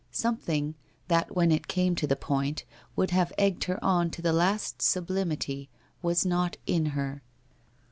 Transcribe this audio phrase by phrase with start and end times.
[0.09, 0.73] Something,
[1.09, 2.65] that when it came to the point,
[2.95, 5.69] would have egged her on to the last sublimity,
[6.01, 7.21] was not in her.